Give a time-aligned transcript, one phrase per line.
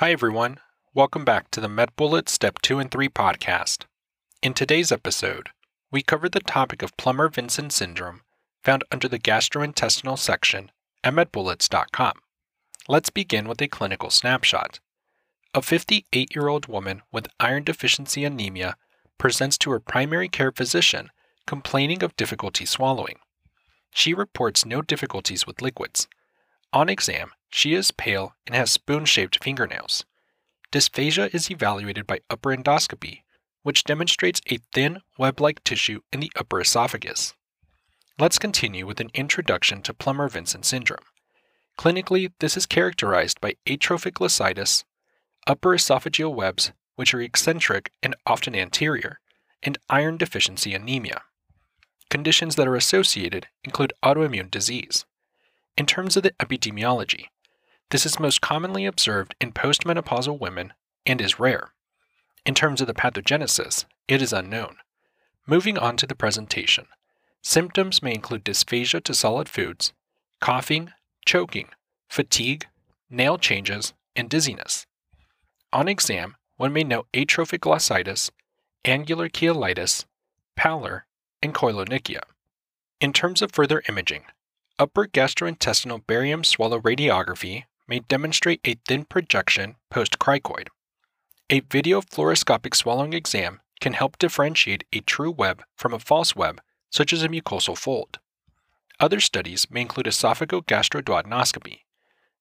[0.00, 0.58] Hi, everyone.
[0.92, 3.86] Welcome back to the MedBullets Step 2 and 3 podcast.
[4.42, 5.48] In today's episode,
[5.90, 8.20] we cover the topic of Plummer Vinson syndrome
[8.62, 10.70] found under the gastrointestinal section
[11.02, 12.12] at medbullets.com.
[12.88, 14.80] Let's begin with a clinical snapshot.
[15.54, 18.76] A 58 year old woman with iron deficiency anemia
[19.16, 21.08] presents to her primary care physician
[21.46, 23.16] complaining of difficulty swallowing.
[23.92, 26.06] She reports no difficulties with liquids.
[26.74, 30.04] On exam, she is pale and has spoon shaped fingernails.
[30.72, 33.22] Dysphagia is evaluated by upper endoscopy,
[33.62, 37.34] which demonstrates a thin, web like tissue in the upper esophagus.
[38.18, 41.04] Let's continue with an introduction to Plummer Vinson syndrome.
[41.78, 44.84] Clinically, this is characterized by atrophic glossitis,
[45.46, 49.20] upper esophageal webs, which are eccentric and often anterior,
[49.62, 51.22] and iron deficiency anemia.
[52.08, 55.04] Conditions that are associated include autoimmune disease.
[55.76, 57.26] In terms of the epidemiology,
[57.90, 60.72] this is most commonly observed in postmenopausal women
[61.04, 61.72] and is rare.
[62.44, 64.78] In terms of the pathogenesis, it is unknown.
[65.46, 66.86] Moving on to the presentation.
[67.42, 69.92] Symptoms may include dysphagia to solid foods,
[70.40, 70.92] coughing,
[71.24, 71.68] choking,
[72.08, 72.66] fatigue,
[73.08, 74.86] nail changes, and dizziness.
[75.72, 78.30] On exam, one may note atrophic glossitis,
[78.84, 80.04] angular cheilitis,
[80.56, 81.06] pallor,
[81.40, 82.22] and koilonychia.
[83.00, 84.24] In terms of further imaging,
[84.78, 90.68] upper gastrointestinal barium swallow radiography may demonstrate a thin projection post cricoid.
[91.50, 96.60] A video fluoroscopic swallowing exam can help differentiate a true web from a false web,
[96.90, 98.18] such as a mucosal fold.
[98.98, 101.80] Other studies may include esophagogastroduodenoscopy.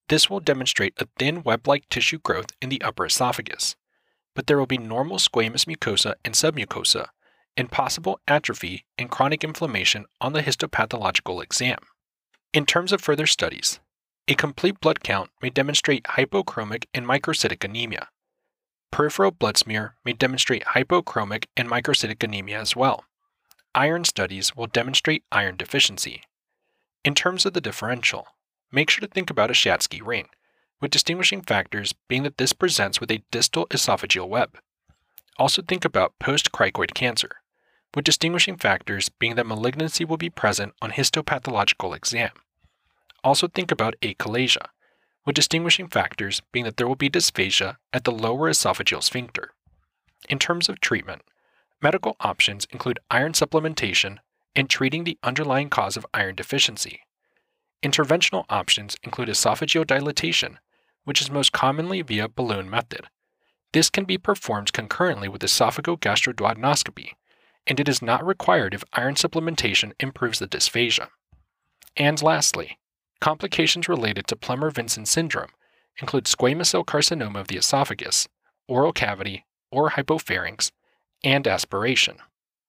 [0.08, 3.76] This will demonstrate a thin web like tissue growth in the upper esophagus,
[4.34, 7.08] but there will be normal squamous mucosa and submucosa,
[7.58, 11.80] and possible atrophy and chronic inflammation on the histopathological exam.
[12.54, 13.80] In terms of further studies,
[14.28, 18.10] a complete blood count may demonstrate hypochromic and microcytic anemia.
[18.92, 23.06] Peripheral blood smear may demonstrate hypochromic and microcytic anemia as well.
[23.76, 26.24] Iron studies will demonstrate iron deficiency.
[27.04, 28.28] In terms of the differential,
[28.72, 30.30] make sure to think about a Schatzki ring,
[30.82, 34.58] with distinguishing factors being that this presents with a distal esophageal web.
[35.38, 37.42] Also think about post-cricoid cancer,
[37.94, 42.32] with distinguishing factors being that malignancy will be present on histopathological exam.
[43.26, 44.68] Also think about achalasia,
[45.26, 49.50] with distinguishing factors being that there will be dysphagia at the lower esophageal sphincter.
[50.30, 51.24] In terms of treatment,
[51.82, 54.20] medical options include iron supplementation
[54.56, 57.00] and treating the underlying cause of iron deficiency.
[57.82, 60.60] Interventional options include esophageal dilatation,
[61.04, 63.08] which is most commonly via balloon method.
[63.74, 67.14] This can be performed concurrently with esophagogastroduodenoscopy,
[67.66, 71.08] and it is not required if iron supplementation improves the dysphagia.
[71.98, 72.78] And lastly,
[73.20, 75.52] complications related to Plummer Vinson syndrome
[76.02, 78.28] include squamous cell carcinoma of the esophagus,
[78.68, 80.72] oral cavity, or hypopharynx,
[81.24, 82.18] and aspiration.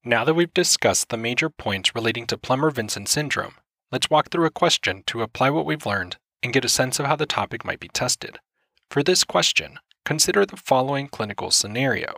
[0.04, 3.54] Now that we've discussed the major points relating to Plummer Vinson syndrome,
[3.90, 7.06] let's walk through a question to apply what we've learned and get a sense of
[7.06, 8.38] how the topic might be tested.
[8.90, 12.14] For this question, consider the following clinical scenario.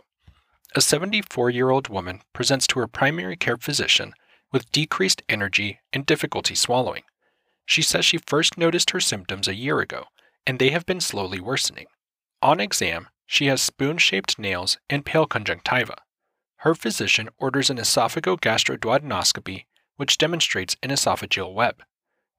[0.75, 4.13] A 74 year old woman presents to her primary care physician
[4.51, 7.03] with decreased energy and difficulty swallowing.
[7.69, 10.05] She says she first noticed her symptoms a year ago,
[10.43, 11.85] and they have been slowly worsening.
[12.41, 15.93] On exam, she has spoon shaped nails and pale conjunctiva.
[16.61, 19.65] Her physician orders an esophagogastroduodenoscopy,
[19.97, 21.83] which demonstrates an esophageal web.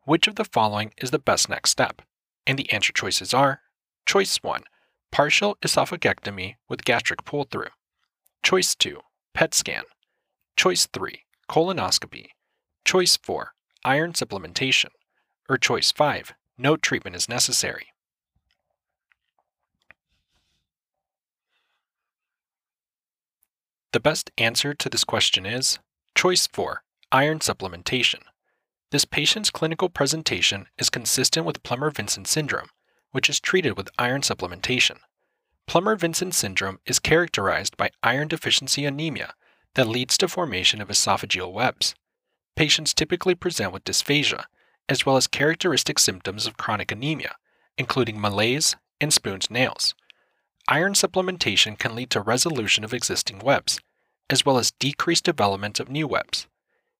[0.02, 2.02] Which of the following is the best next step?
[2.44, 3.60] And the answer choices are
[4.06, 4.64] Choice 1
[5.12, 7.70] Partial esophagectomy with gastric pull through.
[8.42, 8.98] Choice 2,
[9.32, 9.84] PET scan.
[10.56, 12.30] Choice 3, colonoscopy.
[12.84, 13.52] Choice 4,
[13.84, 14.88] iron supplementation.
[15.50, 17.88] Or choice 5, no treatment is necessary.
[23.92, 25.80] The best answer to this question is
[26.14, 28.20] choice 4, iron supplementation.
[28.92, 32.68] This patient's clinical presentation is consistent with Plummer Vinson syndrome,
[33.10, 34.98] which is treated with iron supplementation.
[35.66, 39.34] Plummer Vinson syndrome is characterized by iron deficiency anemia
[39.74, 41.96] that leads to formation of esophageal webs.
[42.54, 44.44] Patients typically present with dysphagia,
[44.90, 47.36] as well as characteristic symptoms of chronic anemia,
[47.78, 49.94] including malaise and spooned nails.
[50.68, 53.78] Iron supplementation can lead to resolution of existing webs,
[54.28, 56.48] as well as decreased development of new webs.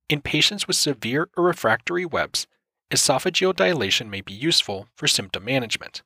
[0.08, 2.46] In patients with severe or refractory webs,
[2.90, 6.02] esophageal dilation may be useful for symptom management.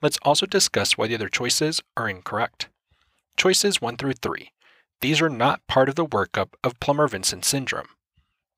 [0.00, 2.68] Let's also discuss why the other choices are incorrect.
[3.36, 4.50] Choices 1 through 3.
[5.00, 7.88] These are not part of the workup of Plummer Vinson syndrome.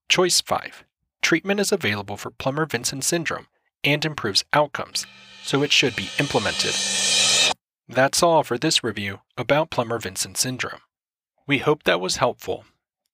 [0.09, 0.85] Choice 5.
[1.25, 3.47] Treatment is available for Plummer Vinson syndrome
[3.83, 5.07] and improves outcomes,
[5.43, 6.75] so it should be implemented.
[7.89, 10.83] That's all for this review about Plummer-Vinson syndrome.
[11.47, 12.67] We hope that was helpful.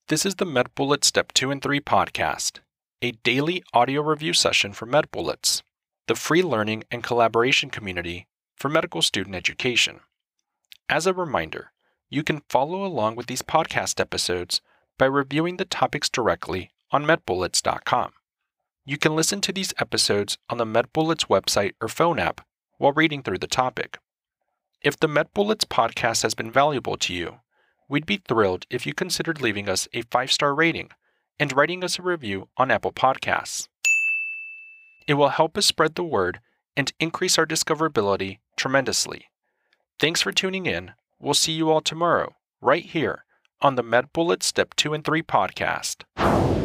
[0.08, 2.58] This is the MedBullets Step 2 and 3 podcast,
[3.00, 5.62] a daily audio review session for MedBullets,
[6.08, 10.00] the free learning and collaboration community for medical student education.
[10.88, 11.70] As a reminder,
[12.08, 14.60] you can follow along with these podcast episodes
[14.98, 18.12] by reviewing the topics directly on medbullets.com.
[18.84, 22.40] You can listen to these episodes on the MedBullets website or phone app
[22.78, 23.98] while reading through the topic.
[24.82, 27.40] If the MedBullets podcast has been valuable to you,
[27.88, 30.90] we'd be thrilled if you considered leaving us a five star rating
[31.38, 33.69] and writing us a review on Apple Podcasts.
[35.06, 36.40] It will help us spread the word
[36.76, 39.26] and increase our discoverability tremendously.
[39.98, 40.92] Thanks for tuning in.
[41.19, 43.25] We'll see you all tomorrow, right here
[43.60, 46.59] on the MedBullets Step 2 and 3 podcast.